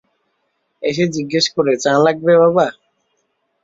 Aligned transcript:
এসে 0.83 1.03
জিজ্ঞেস 1.15 1.45
করে, 1.55 1.73
চা 1.83 1.93
লাগবে 2.05 2.33
বাবা? 2.41 2.65